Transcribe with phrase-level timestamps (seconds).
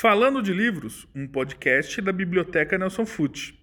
[0.00, 3.59] Falando de Livros, um podcast da Biblioteca Nelson Fute.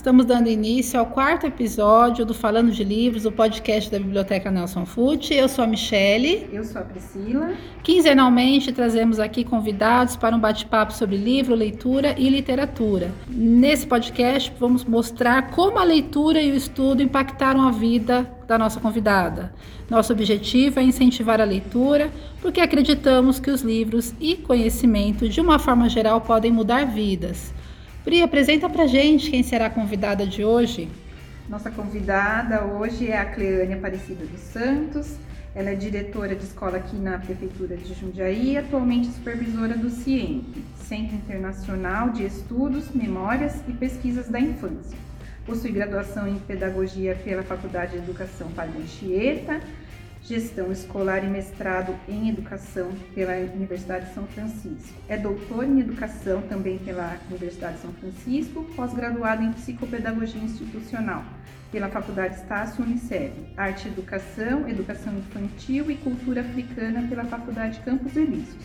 [0.00, 4.86] Estamos dando início ao quarto episódio do Falando de Livros, o podcast da Biblioteca Nelson
[4.86, 5.34] Fute.
[5.34, 6.48] Eu sou a Michele.
[6.50, 7.52] Eu sou a Priscila.
[7.82, 13.12] Quinzenalmente trazemos aqui convidados para um bate-papo sobre livro, leitura e literatura.
[13.28, 18.80] Nesse podcast vamos mostrar como a leitura e o estudo impactaram a vida da nossa
[18.80, 19.52] convidada.
[19.90, 22.10] Nosso objetivo é incentivar a leitura,
[22.40, 27.52] porque acreditamos que os livros e conhecimento, de uma forma geral, podem mudar vidas.
[28.04, 30.88] Pri, apresenta pra gente quem será a convidada de hoje.
[31.48, 35.16] Nossa convidada hoje é a Cleane Aparecida dos Santos.
[35.54, 40.64] Ela é diretora de escola aqui na Prefeitura de Jundiaí e atualmente supervisora do CIEMP,
[40.76, 44.96] Centro Internacional de Estudos, Memórias e Pesquisas da Infância.
[45.44, 49.60] Possui graduação em Pedagogia pela Faculdade de Educação Padre Anchieta
[50.22, 54.94] Gestão Escolar e mestrado em Educação pela Universidade de São Francisco.
[55.08, 61.24] É doutor em Educação também pela Universidade de São Francisco, pós-graduado em Psicopedagogia Institucional
[61.72, 68.16] pela Faculdade Estácio Unicef, Arte e Educação, Educação Infantil e Cultura Africana pela Faculdade Campos
[68.16, 68.64] Elíseos.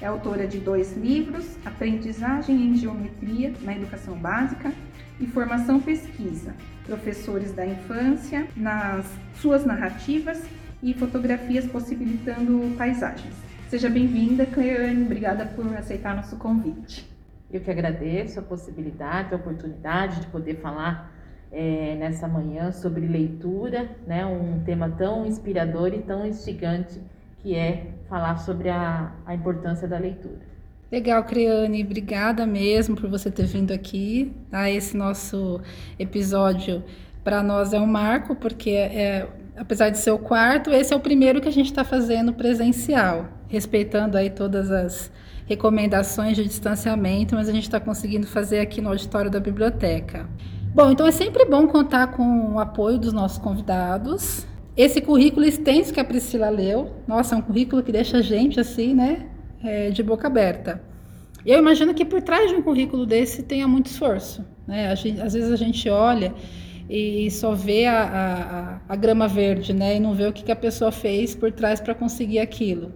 [0.00, 4.72] É autora de dois livros, Aprendizagem em Geometria na Educação Básica
[5.20, 6.54] e Formação Pesquisa,
[6.86, 10.42] Professores da Infância, nas suas narrativas
[10.82, 13.34] e fotografias possibilitando paisagens.
[13.68, 15.04] Seja bem-vinda, Cleane.
[15.04, 17.08] Obrigada por aceitar nosso convite.
[17.52, 21.12] Eu que agradeço a possibilidade, a oportunidade de poder falar
[21.52, 27.00] é, nessa manhã sobre leitura, né, um tema tão inspirador e tão instigante
[27.38, 30.50] que é falar sobre a, a importância da leitura.
[30.90, 34.32] Legal, Creane, obrigada mesmo por você ter vindo aqui.
[34.50, 34.68] Tá?
[34.68, 35.60] Esse nosso
[35.98, 36.82] episódio
[37.22, 39.28] para nós é um marco, porque é,
[39.60, 43.28] apesar de ser o quarto, esse é o primeiro que a gente está fazendo presencial,
[43.46, 45.12] respeitando aí todas as
[45.46, 50.26] recomendações de distanciamento, mas a gente está conseguindo fazer aqui no auditório da biblioteca.
[50.74, 54.46] Bom, então é sempre bom contar com o apoio dos nossos convidados.
[54.74, 58.58] Esse currículo extenso que a Priscila leu, nossa, é um currículo que deixa a gente
[58.58, 59.26] assim, né,
[59.62, 60.80] é, de boca aberta.
[61.44, 64.94] Eu imagino que por trás de um currículo desse tenha muito esforço, né?
[64.94, 66.34] Gente, às vezes a gente olha
[66.90, 69.96] e só vê a, a, a, grama verde, né?
[69.96, 72.92] E não vê o que, que a pessoa fez por trás para conseguir aquilo.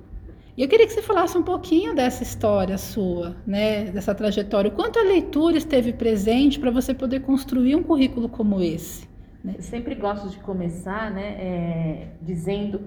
[0.57, 3.85] E eu queria que você falasse um pouquinho dessa história sua, né?
[3.85, 4.69] Dessa trajetória.
[4.69, 9.09] O quanto a leitura esteve presente para você poder construir um currículo como esse?
[9.45, 9.55] Né?
[9.59, 11.37] Eu sempre gosto de começar, né?
[11.39, 12.81] É, dizendo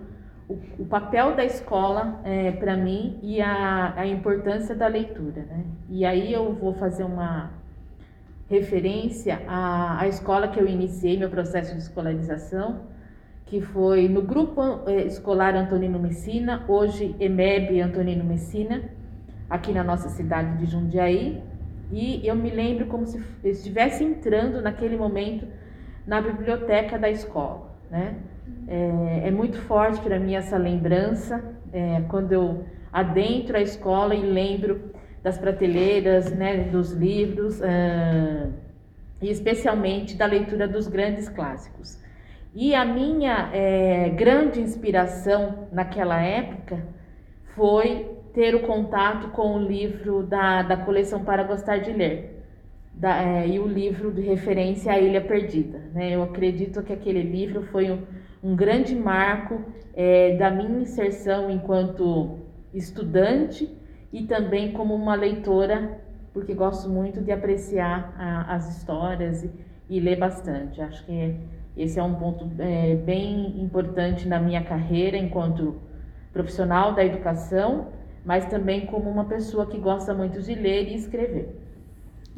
[0.50, 5.63] o, o, papel da escola é, para mim e a, a importância da leitura, né?
[5.89, 7.56] E aí eu vou fazer uma
[8.50, 12.81] referência à, à escola que eu iniciei meu processo de escolarização,
[13.46, 18.84] que foi no Grupo eh, Escolar Antonino Messina, hoje EMEB Antonino Messina,
[19.50, 21.41] aqui na nossa cidade de Jundiaí.
[21.90, 25.47] E eu me lembro como se estivesse entrando naquele momento
[26.06, 27.72] na biblioteca da escola.
[27.90, 28.16] Né?
[28.68, 31.41] É, é muito forte para mim essa lembrança,
[31.72, 34.91] é, quando eu adentro a escola e lembro
[35.27, 38.49] das prateleiras, né, dos livros, uh,
[39.21, 42.01] e especialmente da leitura dos grandes clássicos.
[42.55, 46.81] E a minha é, grande inspiração naquela época
[47.55, 52.44] foi ter o contato com o livro da, da coleção Para Gostar de Ler.
[52.94, 55.79] Da, é, e o livro de referência A Ilha Perdida.
[55.94, 56.15] Né?
[56.15, 58.01] Eu acredito que aquele livro foi um,
[58.41, 59.61] um grande marco
[60.38, 62.38] da minha inserção enquanto
[62.71, 63.67] estudante
[64.12, 66.00] e também como uma leitora,
[66.34, 69.51] porque gosto muito de apreciar a, as histórias e,
[69.90, 70.81] e, ler bastante.
[70.81, 71.35] Acho que
[71.75, 75.75] esse é um ponto é, bem importante na minha carreira enquanto
[76.31, 77.88] profissional da educação,
[78.23, 81.66] mas também como uma pessoa que gosta muito de ler e escrever.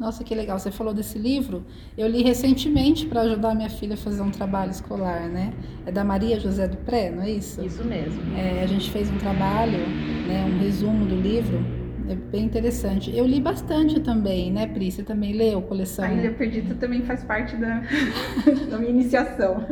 [0.00, 0.58] Nossa, que legal.
[0.58, 1.62] Você falou desse livro.
[1.96, 5.52] Eu li recentemente para ajudar minha filha a fazer um trabalho escolar, né?
[5.84, 7.62] É da Maria José do Pré, não é isso?
[7.62, 8.18] Isso mesmo.
[8.34, 9.78] É, a gente fez um trabalho,
[10.26, 11.62] né, um resumo do livro.
[12.08, 13.14] É bem interessante.
[13.14, 14.90] Eu li bastante também, né, Pri?
[14.90, 16.06] Você também leu coleção?
[16.06, 17.82] A Ilha Perdida também faz parte da,
[18.70, 19.66] da minha iniciação.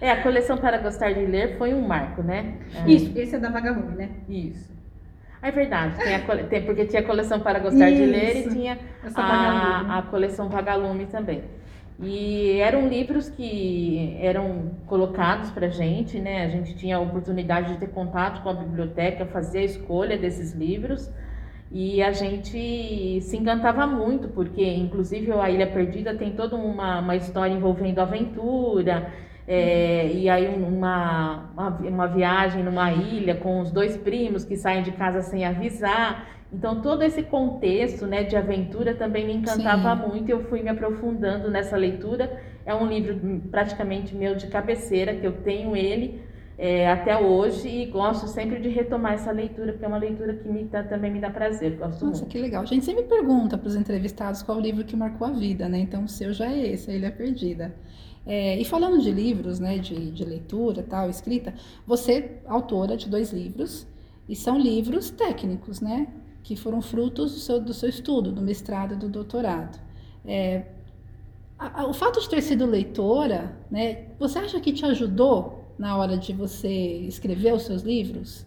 [0.00, 2.54] É, a coleção Para Gostar de Ler foi um marco, né?
[2.86, 4.10] Isso, esse é da Vagalume, né?
[4.28, 4.71] Isso.
[5.42, 8.00] É verdade, tem, a, tem porque tinha a coleção para gostar Isso.
[8.00, 8.78] de ler e tinha
[9.16, 11.42] a, a coleção Vagalume também.
[12.00, 16.44] E eram livros que eram colocados para gente, né?
[16.44, 20.52] A gente tinha a oportunidade de ter contato com a biblioteca, fazer a escolha desses
[20.52, 21.10] livros.
[21.70, 27.16] E a gente se encantava muito, porque inclusive a Ilha Perdida tem toda uma, uma
[27.16, 29.10] história envolvendo aventura,
[29.46, 34.82] É, e aí uma, uma, uma viagem numa ilha com os dois primos que saem
[34.82, 36.28] de casa sem avisar.
[36.52, 40.08] Então todo esse contexto né, de aventura também me encantava Sim.
[40.08, 42.40] muito e eu fui me aprofundando nessa leitura.
[42.64, 46.22] É um livro hum, praticamente meu de cabeceira, que eu tenho ele
[46.58, 50.48] é, até hoje e gosto sempre de retomar essa leitura, porque é uma leitura que
[50.48, 52.26] me dá- também me dá prazer, gosto Nossa, muito.
[52.26, 52.62] que legal.
[52.62, 55.78] A gente sempre pergunta para os entrevistados qual o livro que marcou a vida, né?
[55.78, 57.74] Então o seu já é esse, a Ilha Perdida.
[58.24, 61.54] É, e falando de livros, né, de, de leitura, tal, escrita,
[61.86, 63.86] você autora de dois livros
[64.28, 66.06] e são livros técnicos, né,
[66.42, 69.78] que foram frutos do seu, do seu estudo, do mestrado do doutorado.
[70.24, 70.64] É,
[71.58, 75.96] a- a- o fato de ter sido leitora, né, você acha que te ajudou na
[75.96, 76.68] hora de você
[77.08, 78.46] escrever os seus livros?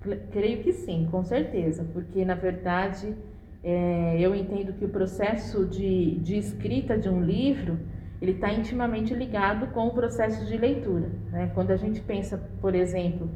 [0.00, 3.14] Cre- Creio que sim, com certeza, porque na verdade
[3.62, 7.78] é, eu entendo que o processo de, de escrita de um livro
[8.22, 11.10] ele está intimamente ligado com o processo de leitura.
[11.32, 11.50] Né?
[11.54, 13.28] Quando a gente pensa, por exemplo,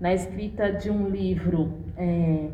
[0.00, 2.50] na escrita de um livro é,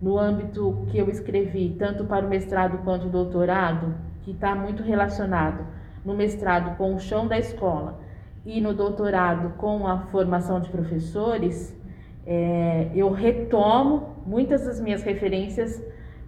[0.00, 3.92] no âmbito que eu escrevi, tanto para o mestrado quanto o doutorado,
[4.22, 5.66] que está muito relacionado
[6.04, 8.00] no mestrado com o chão da escola
[8.46, 11.76] e no doutorado com a formação de professores,
[12.24, 15.82] é, eu retomo muitas das minhas referências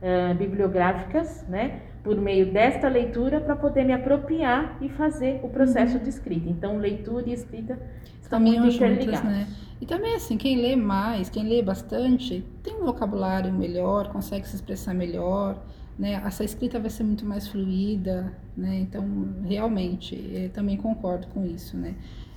[0.07, 5.99] eh, bibliográficas, né, por meio desta leitura para poder me apropriar e fazer o processo
[6.01, 6.49] de escrita.
[6.51, 7.79] Então, leitura e escrita
[8.23, 9.23] estão muito Caminham juntas, interligados.
[9.23, 9.49] né?
[9.81, 14.57] E também assim, quem lê mais, quem lê bastante, tem um vocabulário melhor, consegue se
[14.57, 15.65] expressar melhor,
[15.99, 16.15] né?
[16.25, 18.77] Essa escrita vai ser muito mais fluida, né?
[18.81, 19.05] Então,
[19.45, 21.97] realmente, eu também concordo com isso, né?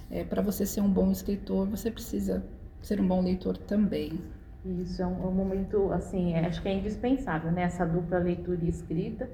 [0.09, 2.45] É, para você ser um bom escritor, você precisa
[2.81, 4.19] ser um bom leitor também.
[4.65, 7.63] Isso é um, é um momento, assim, é- acho que é indispensável, né?
[7.63, 9.29] Essa dupla leitura e escrita,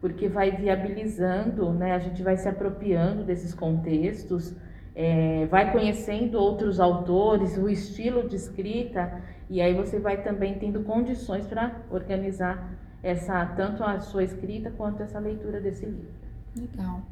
[0.00, 1.92] porque vai viabilizando, né?
[1.92, 4.54] A gente vai se apropriando desses contextos,
[4.94, 10.80] é, vai conhecendo outros autores, o estilo de escrita, e aí você vai também tendo
[10.80, 12.70] condições para organizar
[13.02, 16.10] essa tanto a sua escrita quanto essa leitura desse livro.
[16.56, 17.02] Legal.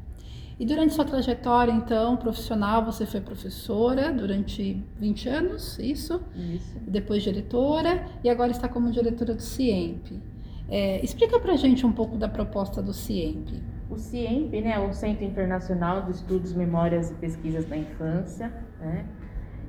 [0.59, 6.19] E durante sua trajetória, então, profissional, você foi professora durante 20 anos, isso?
[6.35, 6.79] Isso.
[6.87, 10.19] depois diretora e agora está como diretora do CIEMP.
[10.69, 13.63] É, explica pra gente um pouco da proposta do CIEMP.
[13.89, 19.05] O CIEMP, né, o Centro Internacional de Estudos, Memórias e Pesquisas da Infância, né,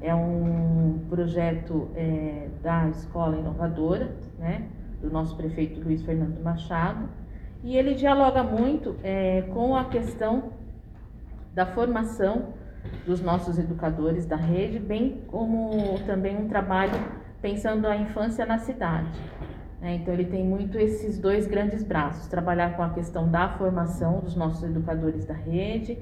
[0.00, 4.68] é um projeto é, da Escola Inovadora, né,
[5.00, 7.08] do nosso prefeito Luiz Fernando Machado,
[7.62, 10.52] e ele dialoga muito é, com a questão
[11.54, 12.54] da formação
[13.06, 16.92] dos nossos educadores da rede, bem como também um trabalho
[17.40, 19.10] pensando a infância na cidade.
[19.80, 19.96] Né?
[19.96, 24.34] Então, ele tem muito esses dois grandes braços: trabalhar com a questão da formação dos
[24.34, 25.98] nossos educadores da rede,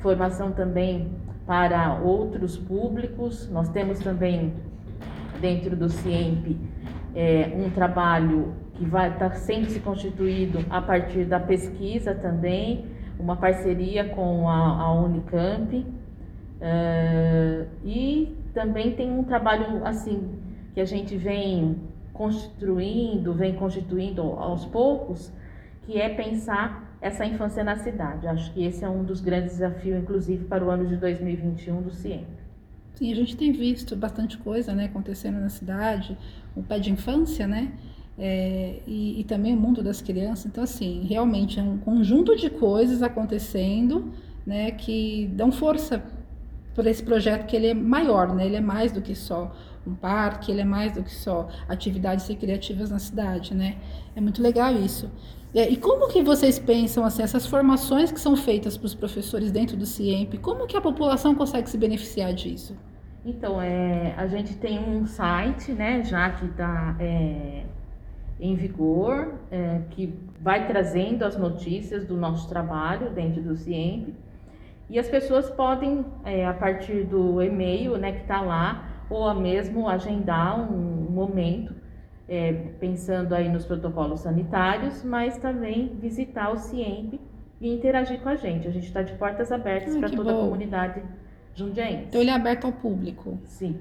[0.00, 1.12] formação também
[1.46, 3.48] para outros públicos.
[3.50, 4.54] Nós temos também,
[5.40, 6.56] dentro do CIEMP,
[7.14, 12.86] é, um trabalho que vai estar sendo se constituído a partir da pesquisa também,
[13.18, 15.86] uma parceria com a, a Unicamp.
[16.60, 20.30] eh, e também tem um trabalho assim
[20.74, 21.76] que a gente vem
[22.16, 25.32] constituindo, vem constituindo aos poucos,
[25.82, 28.26] que é pensar essa infância na cidade.
[28.26, 31.92] Acho que esse é um dos grandes desafios, inclusive para o ano de 2021 do
[31.92, 32.26] CIEM.
[32.94, 36.16] Sim, a gente tem visto bastante coisa né, acontecendo na cidade,
[36.56, 37.72] o pé de infância, né?
[38.18, 40.46] É, e, e também o mundo das crianças.
[40.46, 44.10] Então, assim, realmente é um conjunto de coisas acontecendo
[44.46, 46.02] né, que dão força
[46.74, 48.46] para esse projeto que ele é maior, né?
[48.46, 49.54] Ele é mais do que só
[49.88, 53.76] um parque, ele é mais do que só atividades recreativas na cidade, né?
[54.14, 55.10] É muito legal isso.
[55.54, 59.50] É, e como que vocês pensam assim, essas formações que são feitas para os professores
[59.50, 62.76] dentro do CIEMP, como que a população consegue se beneficiar disso?
[63.24, 67.64] Então, é, a gente tem um site, né, já que está é,
[68.38, 74.14] em vigor, é, que vai trazendo as notícias do nosso trabalho dentro do CIEMP.
[74.88, 79.34] E as pessoas podem, é, a partir do e-mail né, que está lá, ou a
[79.34, 81.74] mesmo agendar um momento,
[82.28, 87.20] é, pensando aí nos protocolos sanitários, mas também visitar o CIEMP
[87.60, 88.66] e interagir com a gente.
[88.66, 90.44] A gente está de portas abertas para toda a bom.
[90.44, 91.02] comunidade
[91.54, 92.06] jundiaense.
[92.08, 93.38] Então ele é aberto ao público.
[93.44, 93.78] Sim.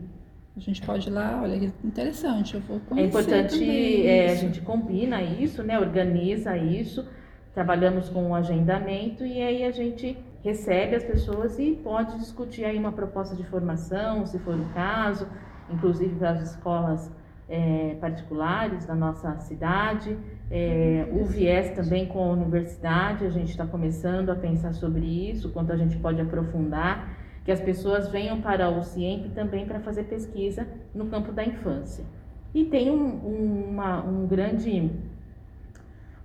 [0.56, 4.32] A gente pode ir lá, olha, que interessante, eu vou É conhecer importante, também é,
[4.32, 5.78] a gente combina isso, né?
[5.78, 7.06] Organiza isso,
[7.54, 12.78] trabalhamos com o agendamento e aí a gente recebe as pessoas e pode discutir aí
[12.78, 15.28] uma proposta de formação, se for o caso,
[15.72, 17.12] inclusive para as escolas
[17.50, 20.16] é, particulares da nossa cidade.
[20.52, 25.50] É, o viés também com a universidade, a gente está começando a pensar sobre isso,
[25.50, 30.04] quanto a gente pode aprofundar que as pessoas venham para o CIEMP também para fazer
[30.04, 32.06] pesquisa no campo da infância.
[32.54, 34.92] E tem um, um, uma, um grande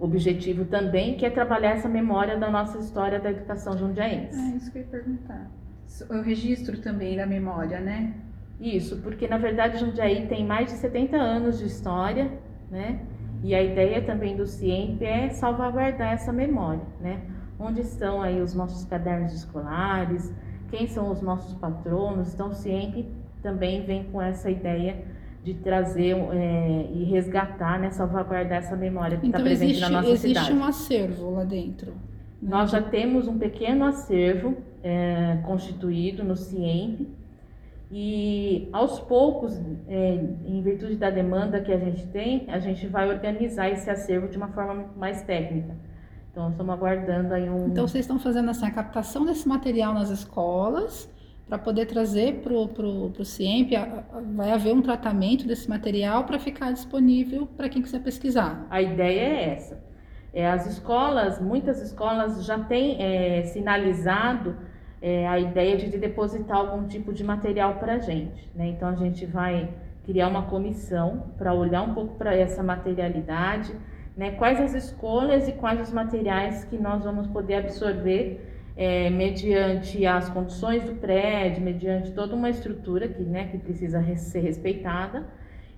[0.00, 4.38] objetivo também, que é trabalhar essa memória da nossa história da educação jundiaense.
[4.38, 5.50] É isso que eu ia perguntar.
[6.08, 8.14] O registro também da memória, né?
[8.60, 12.30] Isso, porque na verdade Jundiaí tem mais de 70 anos de história,
[12.70, 13.00] né?
[13.42, 17.22] E a ideia também do CIEMP é salvaguardar essa memória, né?
[17.58, 20.32] Onde estão aí os nossos cadernos escolares,
[20.70, 23.06] quem são os nossos patronos, então o CIEMP
[23.42, 25.02] também vem com essa ideia
[25.42, 30.00] de trazer é, e resgatar, né, salvaguardar essa memória que está Então presente existe, na
[30.00, 30.52] nossa existe cidade.
[30.52, 31.92] um acervo lá dentro.
[31.92, 31.96] né?
[32.42, 37.08] Nós já temos um pequeno acervo é, constituído no CIEMP
[37.90, 43.08] e aos poucos, é, em virtude da demanda que a gente tem, a gente vai
[43.08, 45.74] organizar esse acervo de uma forma mais técnica.
[46.30, 47.66] Então, estamos aguardando aí um...
[47.66, 51.10] Então vocês estão fazendo assim, a captação desse material nas escolas
[51.50, 56.38] para poder trazer para o CIEMP, a- a- vai haver um tratamento desse material para
[56.38, 58.64] ficar disponível para quem quiser pesquisar.
[58.70, 59.82] A ideia é essa.
[60.32, 64.56] É, as escolas, muitas escolas já têm é, sinalizado
[65.02, 68.48] é, a ideia de depositar algum tipo de material para a gente.
[68.54, 68.68] Né?
[68.68, 69.70] Então a gente vai
[70.04, 73.74] criar uma comissão para olhar um pouco para essa materialidade,
[74.16, 74.30] né?
[74.32, 78.49] quais as escolhas e quais os materiais que nós vamos poder absorver
[78.80, 84.40] é, mediante as condições do prédio, mediante toda uma estrutura que, né, que precisa ser
[84.40, 85.26] respeitada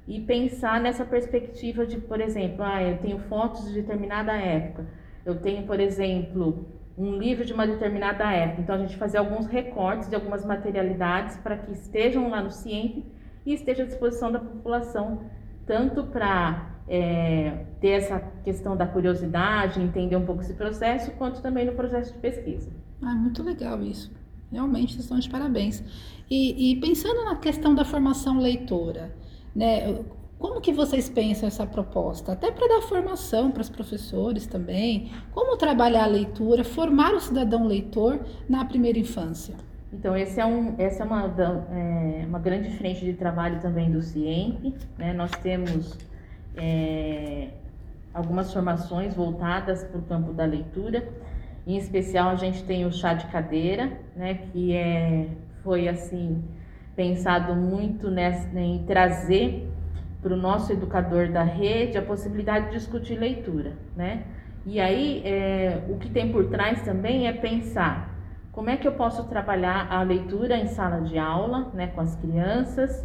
[0.07, 4.87] e pensar nessa perspectiva de, por exemplo, ah, eu tenho fotos de determinada época,
[5.27, 6.65] eu tenho, por exemplo,
[6.97, 11.37] um livro de uma determinada época, então a gente fazer alguns recortes de algumas materialidades
[11.39, 13.05] para que estejam lá no CIEMP
[13.45, 15.23] e esteja à disposição da população,
[15.67, 21.67] tanto para é, ter essa questão da curiosidade, entender um pouco esse processo, quanto também
[21.67, 22.82] no processo de pesquisa.
[23.03, 24.11] Ah, muito legal isso.
[24.51, 25.83] Realmente, vocês estão de parabéns.
[26.31, 29.15] E, e pensando na questão da formação leitora,
[29.55, 30.03] né?
[30.39, 32.33] Como que vocês pensam essa proposta?
[32.33, 35.13] Até para dar formação para os professores também.
[35.31, 38.19] Como trabalhar a leitura, formar o cidadão leitor
[38.49, 39.55] na primeira infância?
[39.93, 41.27] Então, esse é um, essa é uma,
[41.71, 44.75] é, uma grande frente de trabalho também do CIEMP.
[44.99, 45.13] Né?
[45.13, 45.97] Nós temos
[46.57, 47.51] é,
[48.13, 51.09] algumas formações voltadas para o campo da leitura.
[51.67, 54.35] Em especial, a gente tem o chá de cadeira, né?
[54.35, 55.29] que é,
[55.63, 56.43] foi assim
[56.97, 59.69] pensado muito nessa, em trazer
[60.21, 63.73] para o nosso educador da rede a possibilidade de discutir leitura.
[63.97, 64.25] Né?
[64.67, 68.13] E aí, é, o que tem por trás também é pensar
[68.53, 72.15] como é que eu posso trabalhar a leitura em sala de aula, né, com as
[72.17, 73.03] crianças?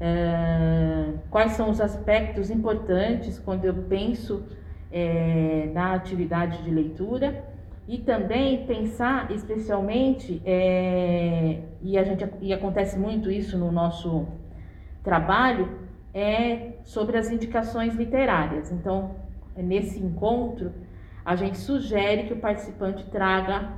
[0.00, 4.46] É, quais são os aspectos importantes quando eu penso
[4.92, 7.53] é, na atividade de leitura?
[7.86, 14.26] E também pensar especialmente, é, e, a gente, e acontece muito isso no nosso
[15.02, 15.68] trabalho,
[16.14, 18.72] é sobre as indicações literárias.
[18.72, 19.16] Então,
[19.56, 20.72] nesse encontro,
[21.24, 23.70] a gente sugere que o participante traga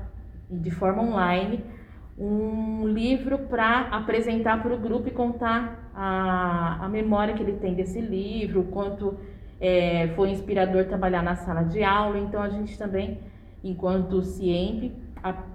[0.48, 1.64] de forma online
[2.18, 7.74] um livro para apresentar para o grupo e contar a, a memória que ele tem
[7.74, 9.18] desse livro, quanto
[9.60, 12.18] é, foi inspirador trabalhar na sala de aula.
[12.18, 13.18] Então a gente também,
[13.68, 14.92] enquanto CIEMP,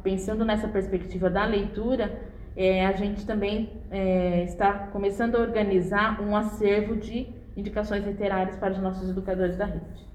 [0.04, 6.36] pensando nessa perspectiva da leitura, é, a gente também é, está começando a organizar um
[6.36, 10.12] acervo de indicações literárias para os nossos educadores da rede.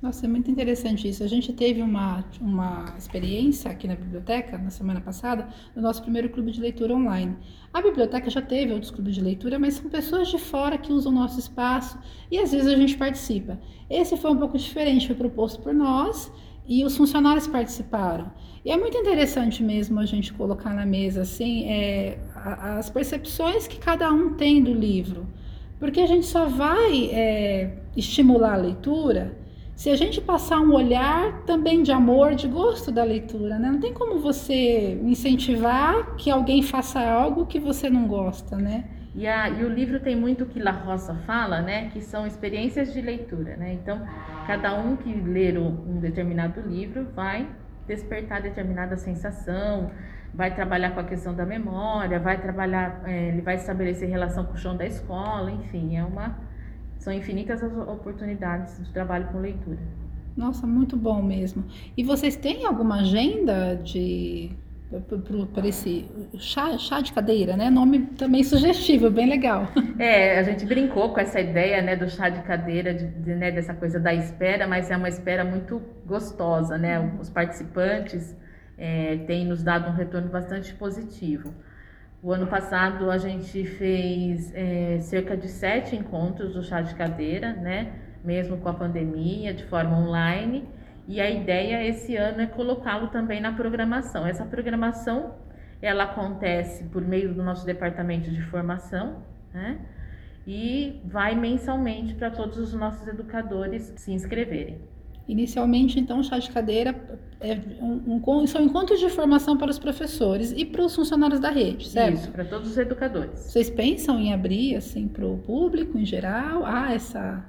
[0.00, 1.22] Nossa, é muito interessante isso.
[1.22, 5.46] A gente teve uma, uma experiência aqui na biblioteca, na semana passada,
[5.76, 7.36] no nosso primeiro clube de leitura online.
[7.72, 11.12] A biblioteca já teve outros clubes de leitura, mas são pessoas de fora que usam
[11.12, 11.98] o nosso espaço
[12.30, 13.60] e às vezes a gente participa.
[13.90, 16.32] Esse foi um pouco diferente, foi proposto por nós
[16.66, 18.30] e os funcionários participaram.
[18.64, 23.78] E é muito interessante mesmo a gente colocar na mesa assim é, as percepções que
[23.78, 25.26] cada um tem do livro.
[25.78, 29.38] Porque a gente só vai é, estimular a leitura
[29.80, 33.70] se a gente passar um olhar também de amor, de gosto da leitura, né?
[33.70, 38.84] Não tem como você incentivar que alguém faça algo que você não gosta, né?
[39.14, 41.90] E, a, e o livro tem muito que La Roça fala, né?
[41.90, 43.72] Que são experiências de leitura, né?
[43.72, 44.00] Então,
[44.46, 47.48] cada um que ler um determinado livro vai
[47.86, 49.90] despertar determinada sensação,
[50.32, 54.54] vai trabalhar com a questão da memória, vai trabalhar, é, ele vai estabelecer relação com
[54.54, 56.38] o chão da escola, enfim, é uma
[57.00, 59.78] são infinitas as oportunidades de trabalho com leitura.
[60.36, 61.64] Nossa, muito bom mesmo.
[61.96, 64.50] E vocês têm alguma agenda de
[65.54, 67.70] para esse chá, chá de cadeira, né?
[67.70, 69.68] Nome também sugestivo, bem legal.
[70.00, 73.50] É, a gente brincou com essa ideia, né, do chá de cadeira, de, de, né,
[73.50, 76.98] dessa coisa da espera, mas é uma espera muito gostosa, né?
[77.20, 78.34] Os participantes
[78.78, 81.52] é, tem nos dado um retorno bastante positivo.
[82.22, 87.52] O ano passado a gente fez é, cerca de sete encontros do chá de cadeira,
[87.52, 87.92] né?
[88.24, 90.66] Mesmo com a pandemia, de forma online.
[91.08, 94.26] E a ideia esse ano é colocá-lo também na programação.
[94.26, 95.34] Essa programação
[95.82, 99.78] ela acontece por meio do nosso departamento de formação, né?
[100.46, 104.78] E vai mensalmente para todos os nossos educadores se inscreverem.
[105.30, 106.92] Inicialmente, então, o chá de cadeira
[107.40, 111.50] é um, um, são encontros de formação para os professores e para os funcionários da
[111.50, 112.14] rede, certo?
[112.16, 113.38] Isso, para todos os educadores.
[113.38, 116.64] Vocês pensam em abrir assim para o público em geral?
[116.64, 117.44] Ah, essa.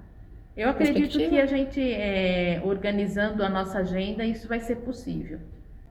[0.62, 5.40] Eu acredito que a gente, é, organizando a nossa agenda, isso vai ser possível.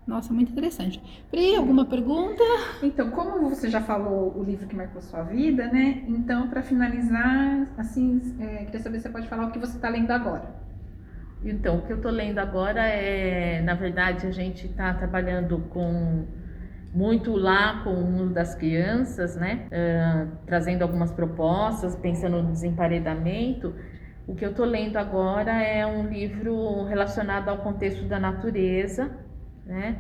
[0.07, 1.03] Nossa, muito interessante.
[1.29, 2.43] Pri, alguma pergunta?
[2.81, 6.05] Então, como você já falou o livro que marcou sua vida, né?
[6.07, 9.89] Então, para finalizar, assim, é, queria saber se você pode falar o que você está
[9.89, 10.55] lendo agora.
[11.45, 16.27] Então, o que eu estou lendo agora é, na verdade, a gente está trabalhando com
[16.95, 19.67] muito lá com o mundo das crianças, né?
[19.67, 23.75] Uh, trazendo algumas propostas, pensando no desemparedamento.
[24.27, 29.11] O que eu estou lendo agora é um livro relacionado ao contexto da natureza,
[29.67, 29.99] né?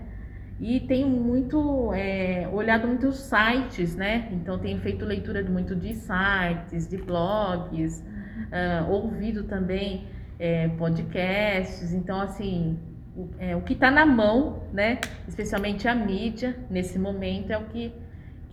[0.60, 4.28] E tenho muito é, olhado muitos sites, né?
[4.30, 8.04] Então tenho feito leitura muito de sites, de blogs,
[8.48, 10.06] uh, ouvido também
[10.38, 11.92] é, podcasts.
[11.92, 12.78] Então, assim,
[13.16, 14.98] o, é, o que está na mão, né?
[15.26, 17.92] Especialmente a mídia, nesse momento, é o que,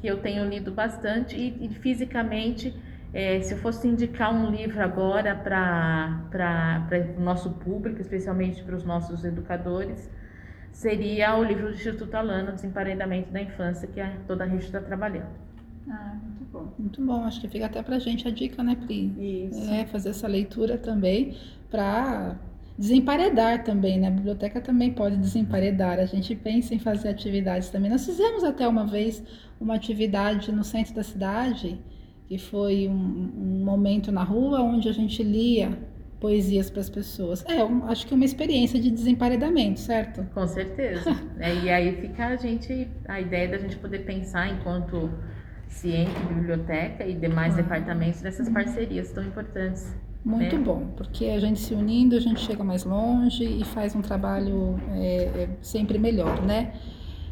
[0.02, 1.36] que eu tenho lido bastante.
[1.36, 2.74] E, e fisicamente,
[3.14, 6.88] é, se eu fosse indicar um livro agora para
[7.18, 10.10] o nosso público, especialmente para os nossos educadores,
[10.72, 14.80] seria o livro do Instituto Alano, Desemparedamento da Infância, que a, toda a rede está
[14.80, 15.48] trabalhando.
[15.90, 16.74] Ah, muito bom.
[16.78, 19.48] Muito bom, acho que fica até pra gente a dica, né, Pri?
[19.48, 19.72] Isso.
[19.72, 21.36] É, fazer essa leitura também
[21.72, 22.36] para
[22.78, 24.08] desemparedar também, né?
[24.08, 25.98] A biblioteca também pode desemparedar.
[26.00, 27.90] A gente pensa em fazer atividades também.
[27.90, 29.24] Nós fizemos até uma vez
[29.60, 31.80] uma atividade no centro da cidade,
[32.28, 35.78] que foi um, um momento na rua onde a gente lia
[36.20, 37.46] poesias para as pessoas.
[37.48, 40.26] É, um, acho que é uma experiência de desemparedamento, certo?
[40.34, 41.10] Com certeza.
[41.40, 45.10] é, e aí fica a gente, a ideia da gente poder pensar enquanto
[45.68, 47.62] Ciente, Biblioteca e demais ah.
[47.62, 49.96] departamentos dessas parcerias tão importantes.
[50.26, 50.64] Muito né?
[50.64, 54.78] bom, porque a gente se unindo, a gente chega mais longe e faz um trabalho
[54.94, 56.74] é, é, sempre melhor, né?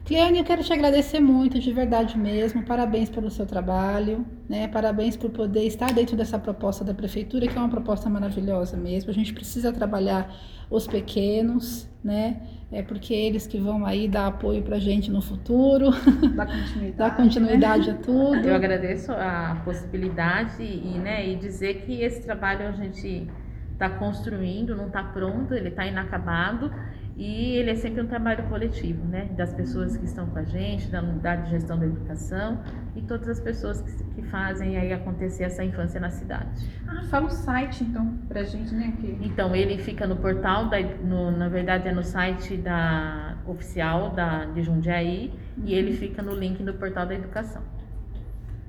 [0.06, 2.62] Cleane, eu quero te agradecer muito, de verdade mesmo.
[2.62, 4.68] Parabéns pelo seu trabalho, né?
[4.68, 9.10] Parabéns por poder estar dentro dessa proposta da prefeitura, que é uma proposta maravilhosa mesmo.
[9.10, 10.32] A gente precisa trabalhar
[10.70, 12.40] os pequenos, né?
[12.72, 15.90] É porque é eles que vão aí dar apoio pra gente no futuro.
[16.36, 16.94] Dar continuidade.
[16.96, 17.98] dar continuidade né?
[18.00, 18.48] a tudo.
[18.48, 23.28] Eu agradeço a possibilidade e, né, e dizer que esse trabalho a gente
[23.74, 26.72] está construindo, não está pronto, ele está inacabado
[27.18, 29.30] e ele é sempre um trabalho coletivo, né?
[29.38, 32.60] Das pessoas que estão com a gente, da unidade de gestão da educação
[32.94, 36.70] e todas as pessoas que, que fazem aí acontecer essa infância na cidade.
[36.86, 38.94] Ah, fala o site então pra gente, né?
[39.00, 39.18] Que...
[39.22, 44.46] Então ele fica no portal, da, no, na verdade é no site da oficial da,
[44.46, 45.64] de Jundiaí uhum.
[45.66, 47.62] e ele fica no link no portal da educação.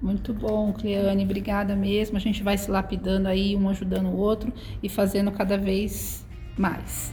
[0.01, 2.17] Muito bom, Cleane, obrigada mesmo.
[2.17, 6.25] A gente vai se lapidando aí, um ajudando o outro e fazendo cada vez
[6.57, 7.13] mais.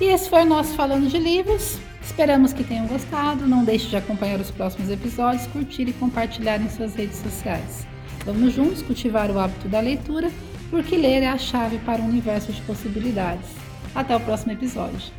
[0.00, 1.78] E esse foi o nosso Falando de Livros.
[2.02, 3.46] Esperamos que tenham gostado.
[3.46, 7.86] Não deixe de acompanhar os próximos episódios, curtir e compartilhar em suas redes sociais.
[8.24, 10.32] Vamos juntos cultivar o hábito da leitura,
[10.68, 13.46] porque ler é a chave para um universo de possibilidades.
[13.94, 15.12] Até o próximo episódio.